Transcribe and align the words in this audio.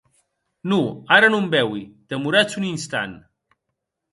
Non, 0.71 0.85
ara 1.17 1.29
non 1.35 1.45
beui, 1.53 1.83
demoratz 2.15 2.53
un 2.59 2.65
instant. 2.75 3.13